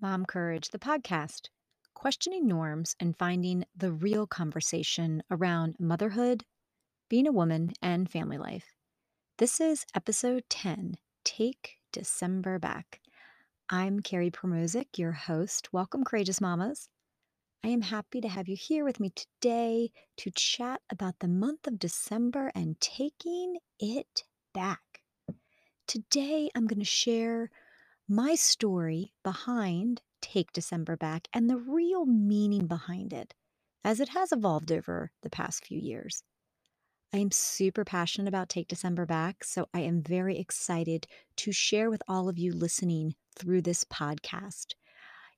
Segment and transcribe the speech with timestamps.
[0.00, 1.48] Mom Courage, the podcast,
[1.92, 6.44] questioning norms and finding the real conversation around motherhood,
[7.08, 8.76] being a woman, and family life.
[9.38, 13.00] This is episode 10 Take December Back.
[13.68, 15.72] I'm Kari Promozic, your host.
[15.72, 16.88] Welcome, Courageous Mamas.
[17.64, 21.66] I am happy to have you here with me today to chat about the month
[21.66, 24.22] of December and taking it
[24.54, 25.00] back.
[25.88, 27.50] Today, I'm going to share
[28.08, 33.34] my story behind Take December Back and the real meaning behind it,
[33.84, 36.22] as it has evolved over the past few years.
[37.12, 41.90] I am super passionate about Take December Back, so I am very excited to share
[41.90, 44.74] with all of you listening through this podcast.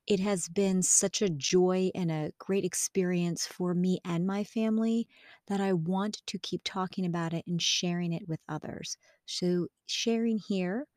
[0.07, 5.07] It has been such a joy and a great experience for me and my family
[5.47, 8.97] that I want to keep talking about it and sharing it with others.
[9.25, 10.87] So, sharing here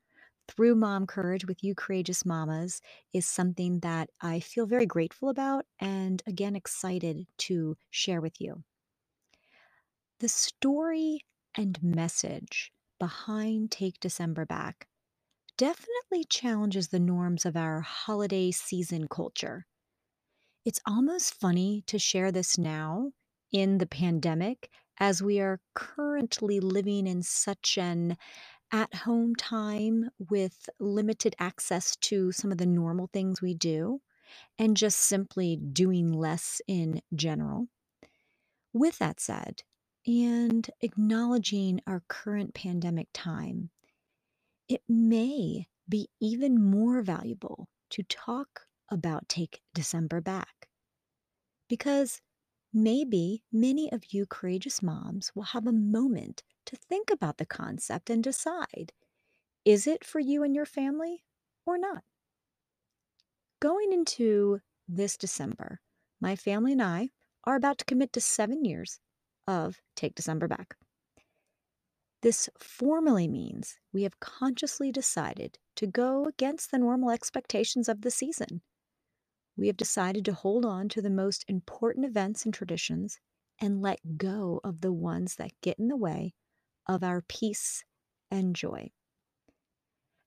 [0.49, 2.81] through Mom Courage with you courageous mamas
[3.13, 8.63] is something that I feel very grateful about and again excited to share with you.
[10.21, 11.21] The story
[11.57, 14.87] and message behind Take December Back
[15.57, 19.67] definitely challenges the norms of our holiday season culture.
[20.65, 23.13] It's almost funny to share this now
[23.53, 28.17] in the pandemic as we are currently living in such an
[28.75, 34.01] at home time with limited access to some of the normal things we do
[34.59, 37.69] and just simply doing less in general.
[38.73, 39.63] With that said,
[40.09, 43.71] and acknowledging our current pandemic time,
[44.69, 50.67] it may be even more valuable to talk about Take December Back.
[51.69, 52.21] Because
[52.75, 58.11] maybe many of you courageous moms will have a moment to think about the concept
[58.11, 58.93] and decide
[59.65, 61.25] is it for you and your family
[61.65, 62.05] or not?
[63.61, 65.81] Going into this December,
[66.21, 67.11] my family and I
[67.45, 69.01] are about to commit to seven years
[69.47, 70.77] of Take December Back.
[72.23, 78.11] This formally means we have consciously decided to go against the normal expectations of the
[78.11, 78.63] season.
[79.57, 83.19] We have decided to hold on to the most important events and traditions
[83.61, 86.35] and let go of the ones that get in the way
[86.89, 87.85] of our peace
[88.31, 88.91] and joy.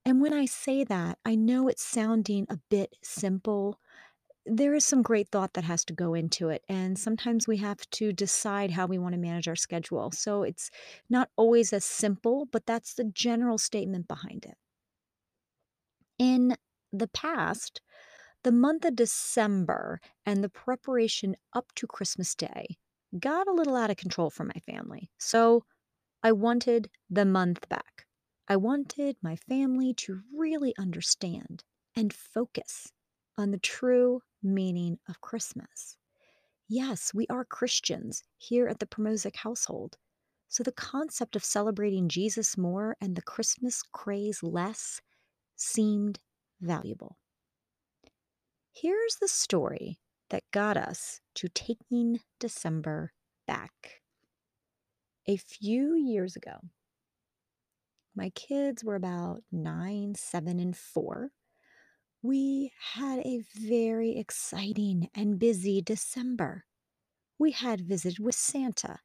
[0.05, 3.77] And when I say that, I know it's sounding a bit simple.
[4.45, 6.63] There is some great thought that has to go into it.
[6.69, 10.11] And sometimes we have to decide how we want to manage our schedule.
[10.11, 10.71] So it's
[11.09, 14.55] not always as simple, but that's the general statement behind it.
[16.17, 16.55] In
[16.93, 17.81] the past,
[18.47, 22.77] the month of December and the preparation up to Christmas Day
[23.19, 25.11] got a little out of control for my family.
[25.17, 25.65] So
[26.23, 28.05] I wanted the month back.
[28.47, 32.93] I wanted my family to really understand and focus
[33.37, 35.97] on the true meaning of Christmas.
[36.69, 39.97] Yes, we are Christians here at the Promozic household.
[40.47, 45.01] So the concept of celebrating Jesus more and the Christmas craze less
[45.57, 46.19] seemed
[46.61, 47.17] valuable.
[48.81, 49.99] Here's the story
[50.29, 53.11] that got us to taking December
[53.47, 54.01] back
[55.25, 56.59] a few years ago,
[58.15, 61.31] my kids were about nine, seven, and four.
[62.21, 66.65] We had a very exciting and busy December.
[67.39, 68.99] We had visited with Santa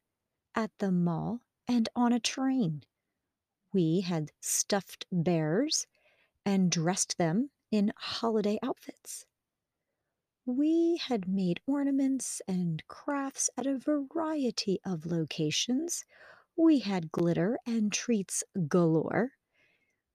[0.53, 2.83] at the mall and on a train.
[3.73, 5.87] We had stuffed bears
[6.45, 9.25] and dressed them in holiday outfits.
[10.45, 16.05] We had made ornaments and crafts at a variety of locations.
[16.55, 19.33] We had glitter and treats galore.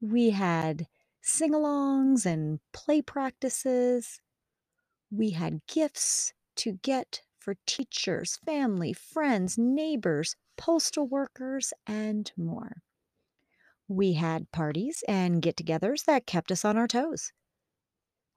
[0.01, 0.89] We had
[1.23, 4.21] sing alongs and play practices.
[5.11, 12.83] We had gifts to get for teachers, family, friends, neighbors, postal workers, and more.
[13.89, 17.33] We had parties and get togethers that kept us on our toes.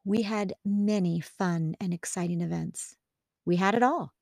[0.03, 2.95] We had many fun and exciting events.
[3.45, 4.13] We had it all.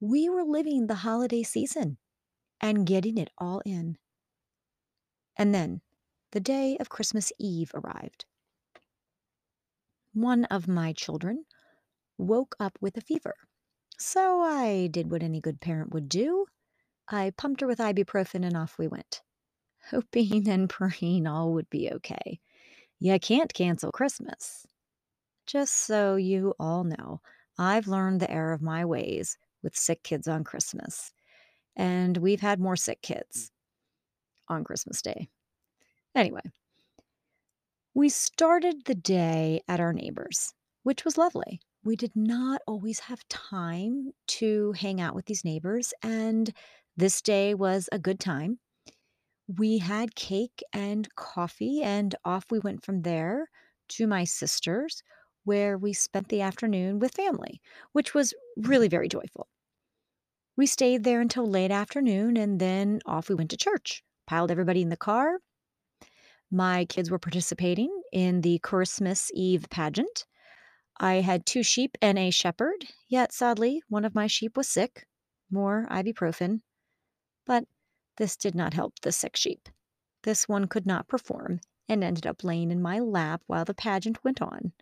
[0.00, 1.98] We were living the holiday season
[2.60, 3.98] and getting it all in.
[5.36, 5.80] And then
[6.32, 8.24] the day of Christmas Eve arrived.
[10.12, 11.44] One of my children
[12.18, 13.36] woke up with a fever.
[13.98, 16.46] So I did what any good parent would do.
[17.08, 19.22] I pumped her with ibuprofen and off we went,
[19.90, 22.40] hoping and praying all would be okay.
[22.98, 24.66] You can't cancel Christmas.
[25.46, 27.20] Just so you all know,
[27.58, 31.12] I've learned the error of my ways with sick kids on Christmas.
[31.76, 33.50] And we've had more sick kids
[34.48, 35.28] on Christmas Day.
[36.14, 36.42] Anyway,
[37.94, 40.52] we started the day at our neighbors.
[40.84, 41.60] which was lovely.
[41.82, 46.52] We did not always have time to hang out with these neighbors, and
[46.96, 48.60] this day was a good time.
[49.48, 53.48] We had cake and coffee, and off we went from there
[53.90, 55.02] to my sister's,
[55.46, 57.62] where we spent the afternoon with family,
[57.92, 58.68] which was mm-hmm.
[58.68, 59.48] really very joyful.
[60.56, 64.02] We stayed there until late afternoon, and then off we went to church.
[64.26, 65.38] Piled everybody in the car.
[66.50, 70.26] My kids were participating in the Christmas Eve pageant.
[70.98, 75.06] I had two sheep and a shepherd, yet sadly, one of my sheep was sick.
[75.50, 76.62] More ibuprofen.
[77.46, 77.64] But
[78.16, 79.68] this did not help the sick sheep.
[80.22, 84.24] This one could not perform and ended up laying in my lap while the pageant
[84.24, 84.72] went on.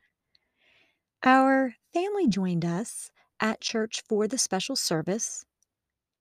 [1.25, 3.11] Our family joined us
[3.41, 5.45] at church for the special service,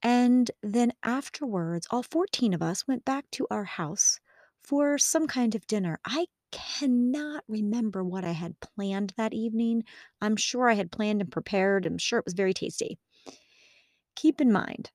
[0.02, 4.20] and then afterwards, all 14 of us went back to our house
[4.64, 6.00] for some kind of dinner.
[6.06, 9.84] I cannot remember what I had planned that evening.
[10.22, 11.86] I'm sure I had planned and prepared.
[11.86, 12.98] I'm sure it was very tasty.
[14.16, 14.92] Keep in mind,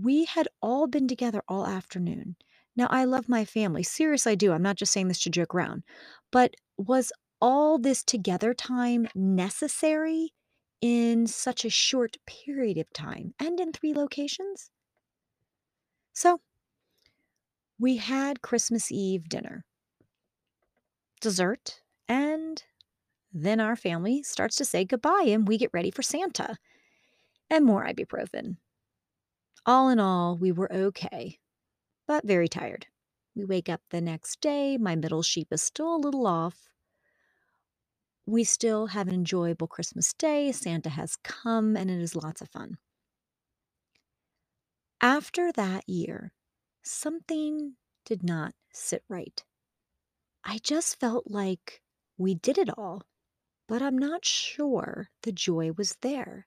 [0.00, 2.36] we had all been together all afternoon.
[2.76, 3.82] Now, I love my family.
[3.82, 4.52] Seriously, I do.
[4.52, 5.82] I'm not just saying this to joke around.
[6.30, 10.32] But was all this together time necessary
[10.80, 14.70] in such a short period of time and in three locations?
[16.12, 16.40] So,
[17.78, 19.64] we had Christmas Eve dinner,
[21.20, 22.62] dessert, and
[23.32, 26.56] then our family starts to say goodbye and we get ready for Santa
[27.50, 28.56] and more ibuprofen.
[29.66, 31.38] All in all, we were okay,
[32.06, 32.86] but very tired.
[33.36, 34.76] We wake up the next day.
[34.78, 36.68] My middle sheep is still a little off.
[38.28, 40.52] We still have an enjoyable Christmas day.
[40.52, 42.76] Santa has come and it is lots of fun.
[45.00, 46.34] After that year,
[46.82, 49.42] something did not sit right.
[50.44, 51.80] I just felt like
[52.18, 53.04] we did it all,
[53.66, 56.46] but I'm not sure the joy was there.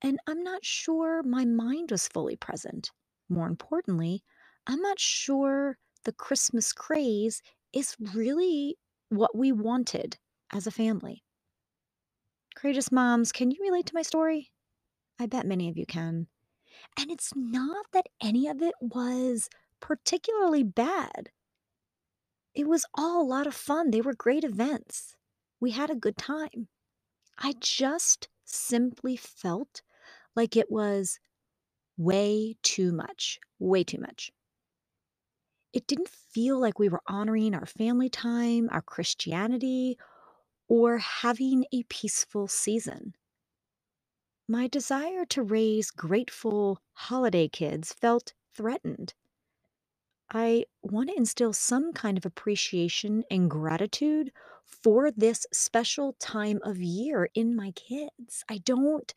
[0.00, 2.90] And I'm not sure my mind was fully present.
[3.28, 4.24] More importantly,
[4.66, 7.42] I'm not sure the Christmas craze
[7.74, 8.78] is really
[9.10, 10.16] what we wanted
[10.52, 11.22] as a family.
[12.54, 14.50] Courageous moms, can you relate to my story?
[15.18, 16.26] I bet many of you can.
[16.98, 19.48] And it's not that any of it was
[19.80, 21.30] particularly bad.
[22.54, 23.90] It was all a lot of fun.
[23.90, 25.14] They were great events.
[25.60, 26.68] We had a good time.
[27.38, 29.82] I just simply felt
[30.34, 31.18] like it was
[31.98, 34.30] way too much, way too much.
[35.72, 39.98] It didn't feel like we were honoring our family time, our Christianity,
[40.68, 43.14] or having a peaceful season.
[44.48, 49.14] My desire to raise grateful holiday kids felt threatened.
[50.30, 54.32] I want to instill some kind of appreciation and gratitude
[54.64, 58.44] for this special time of year in my kids.
[58.48, 59.12] I don't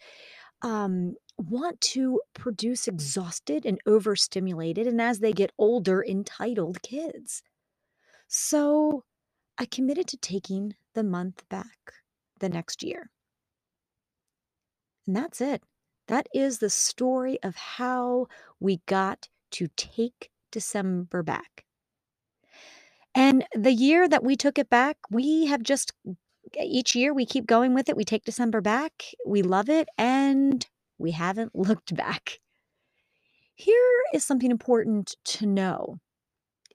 [0.61, 7.41] um, want to produce exhausted and overstimulated, and as they get older, entitled kids.
[8.27, 9.03] So
[9.57, 11.93] I committed to taking the month back
[12.41, 13.09] the next year.
[15.07, 15.63] And that's it.
[16.09, 18.27] That is the story of how
[18.59, 21.63] we got to take December back.
[23.15, 25.93] And the year that we took it back, we have just
[26.61, 27.95] each year we keep going with it.
[27.95, 29.05] We take December back.
[29.25, 32.39] We love it and we haven't looked back.
[33.55, 35.99] Here is something important to know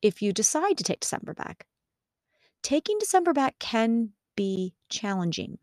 [0.01, 1.67] if you decide to take December back.
[2.65, 5.59] Taking December back can be challenging.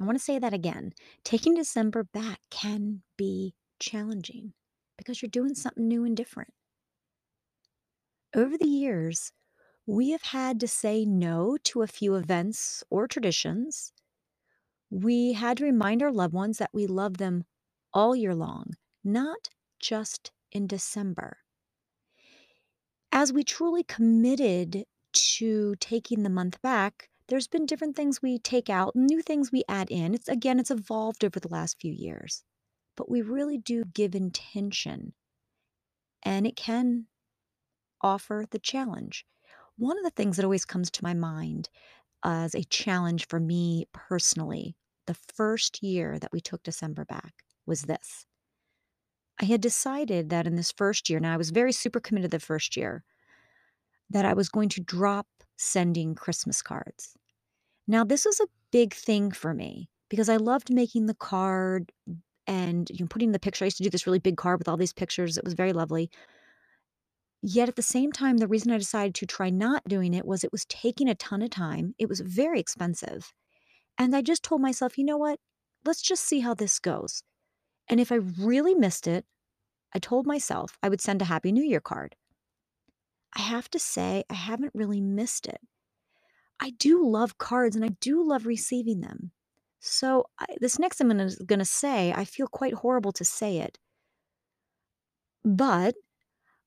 [0.00, 0.92] I want to say that again.
[1.24, 4.52] Taking December back can be challenging
[4.96, 6.54] because you're doing something new and different.
[8.36, 9.32] Over the years,
[9.84, 13.92] we have had to say no to a few events or traditions.
[14.90, 17.42] We had to remind our loved ones that we love them
[17.92, 19.48] all year long, not
[19.80, 21.38] just in December.
[23.10, 28.68] As we truly committed to taking the month back, there's been different things we take
[28.68, 30.14] out, new things we add in.
[30.14, 32.42] It's again, it's evolved over the last few years.
[32.96, 35.14] But we really do give intention.
[36.22, 37.06] And it can
[38.02, 39.24] offer the challenge.
[39.76, 41.68] One of the things that always comes to my mind
[42.24, 44.76] as a challenge for me personally,
[45.06, 47.32] the first year that we took December back
[47.66, 48.26] was this.
[49.40, 52.40] I had decided that in this first year, now I was very super committed the
[52.40, 53.04] first year,
[54.10, 55.26] that I was going to drop
[55.56, 57.14] sending Christmas cards.
[57.86, 61.92] Now, this was a big thing for me because I loved making the card
[62.46, 63.64] and you know, putting the picture.
[63.64, 65.36] I used to do this really big card with all these pictures.
[65.36, 66.10] It was very lovely.
[67.42, 70.44] Yet at the same time, the reason I decided to try not doing it was
[70.44, 71.94] it was taking a ton of time.
[71.98, 73.32] It was very expensive.
[73.96, 75.38] And I just told myself, you know what?
[75.84, 77.22] Let's just see how this goes.
[77.88, 79.24] And if I really missed it,
[79.94, 82.14] I told myself I would send a Happy New Year card.
[83.34, 85.60] I have to say, I haven't really missed it.
[86.60, 89.30] I do love cards and I do love receiving them.
[89.80, 93.78] So, I, this next I'm going to say, I feel quite horrible to say it.
[95.42, 95.94] But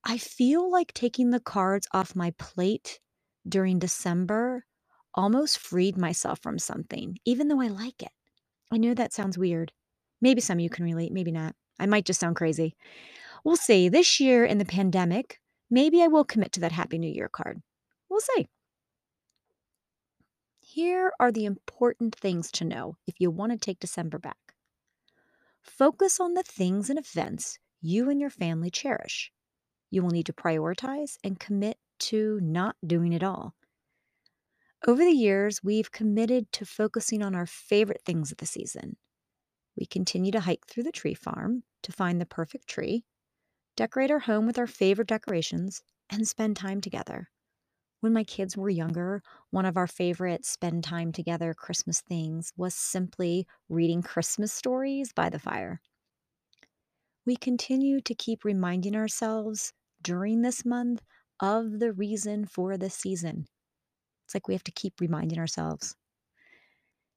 [0.04, 3.00] I feel like taking the cards off my plate
[3.48, 4.66] during December
[5.14, 8.12] almost freed myself from something, even though I like it.
[8.72, 9.72] I know that sounds weird.
[10.22, 11.56] Maybe some of you can relate, maybe not.
[11.80, 12.76] I might just sound crazy.
[13.44, 13.90] We'll see.
[13.90, 15.40] This year in the pandemic,
[15.74, 17.62] maybe I will commit to that Happy New Year card.
[18.08, 18.48] We'll see.
[20.60, 24.38] Here are the important things to know if you want to take December back.
[25.62, 29.32] Focus on the things and events you and your family cherish.
[29.90, 33.56] You will need to prioritize and commit to not doing it all.
[34.86, 38.98] Over the years, we've committed to focusing on our favorite things of the season.
[39.78, 43.06] We continue to hike through the tree farm to find the perfect tree,
[43.76, 47.30] decorate our home with our favorite decorations, and spend time together.
[48.02, 52.76] When my kids were younger, one of our favorite spend time together Christmas things was
[52.76, 55.82] simply reading Christmas stories by the fire.
[57.26, 61.04] We continue to keep reminding ourselves during this month
[61.40, 63.48] of the reason for the season.
[64.26, 65.96] It's like we have to keep reminding ourselves.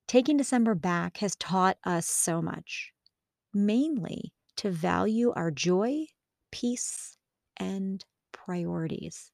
[0.09, 2.93] Taking December back has taught us so much,
[3.55, 6.07] mainly to value our joy,
[6.57, 7.19] peace,
[7.59, 9.31] and priorities.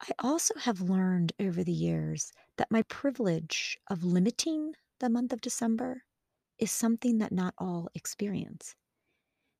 [0.00, 5.42] I also have learned over the years that my privilege of limiting the month of
[5.42, 6.04] December
[6.58, 8.74] is something that not all experience.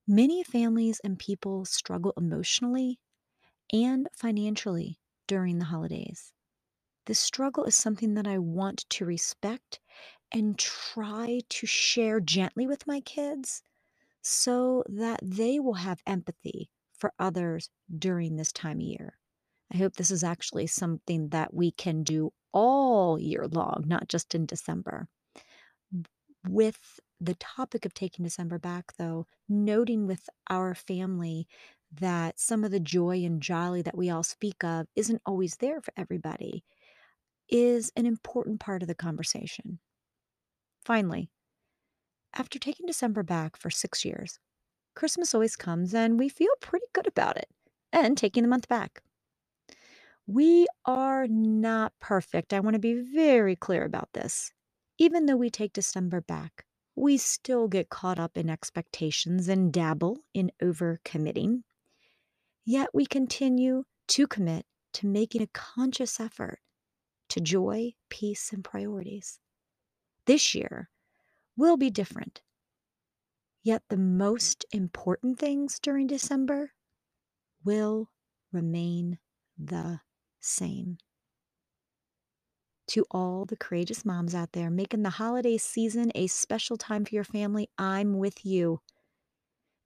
[0.06, 2.98] Many families and people struggle emotionally
[3.70, 6.32] and financially during the holidays.
[7.04, 9.78] This struggle is something that I want to respect
[10.32, 13.62] and try to share gently with my kids
[14.22, 19.18] so that they will have empathy for others during this time of year.
[19.72, 24.34] I hope this is actually something that we can do all year long, not just
[24.34, 25.08] in December.
[26.48, 31.46] With the topic of taking December back, though, noting with our family
[31.92, 35.80] that some of the joy and jolly that we all speak of isn't always there
[35.80, 36.64] for everybody
[37.48, 39.80] is an important part of the conversation.
[40.84, 41.30] Finally,
[42.34, 44.38] after taking December back for six years,
[44.94, 47.48] Christmas always comes and we feel pretty good about it
[47.92, 49.02] and taking the month back.
[50.26, 52.52] We are not perfect.
[52.52, 54.52] I want to be very clear about this.
[54.98, 60.18] Even though we take December back, we still get caught up in expectations and dabble
[60.34, 61.62] in overcommitting.
[62.64, 66.60] Yet we continue to commit to making a conscious effort
[67.30, 69.38] to joy, peace, and priorities.
[70.26, 70.90] This year
[71.60, 72.40] will be different.
[73.62, 76.72] Yet the most important things during December
[77.62, 78.08] will
[78.50, 79.18] remain
[79.58, 80.00] the
[80.40, 80.96] same.
[82.88, 87.14] To all the courageous moms out there making the holiday season a special time for
[87.14, 88.80] your family, I'm with you.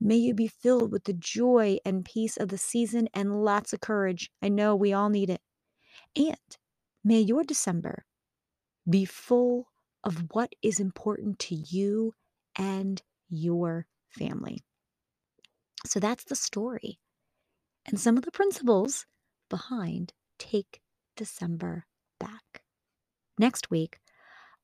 [0.00, 3.81] May you be filled with the joy and peace of the season and lots of
[3.81, 4.31] courage.
[4.40, 5.40] I know we all need it.
[6.16, 6.37] And
[7.02, 8.04] may your December
[8.88, 9.66] be full
[10.04, 12.12] of what is important to you
[12.56, 14.62] and your family.
[15.87, 16.99] So that's the story
[17.87, 19.06] and some of the principles
[19.50, 20.80] behind take
[21.16, 21.87] December
[22.18, 22.62] back.
[23.38, 23.99] Next week,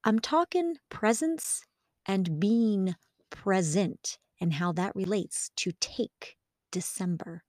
[0.04, 1.62] I'm talking presence
[2.06, 2.94] and being
[3.30, 6.36] present and how that relates to take
[6.72, 7.44] December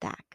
[0.00, 0.33] back.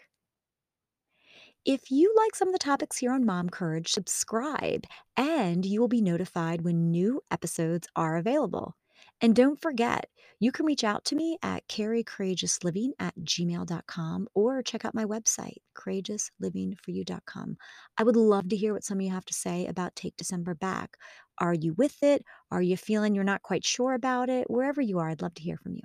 [1.65, 4.85] If you like some of the topics here on Mom Courage, subscribe
[5.17, 8.77] and you will be notified when new episodes are available.
[9.19, 14.85] And don't forget, you can reach out to me at karicourageousliving at gmail.com or check
[14.85, 17.57] out my website, courageouslivingforyou.com.
[17.97, 20.55] I would love to hear what some of you have to say about Take December
[20.55, 20.95] Back.
[21.39, 22.23] Are you with it?
[22.51, 24.49] Are you feeling you're not quite sure about it?
[24.49, 25.83] Wherever you are, I'd love to hear from you.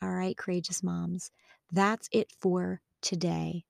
[0.00, 1.30] All right, courageous moms,
[1.70, 3.64] that's it for today.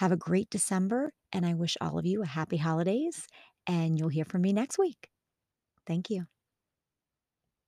[0.00, 3.26] Have a great December, and I wish all of you a happy holidays,
[3.66, 5.10] and you'll hear from me next week.
[5.86, 6.26] Thank you.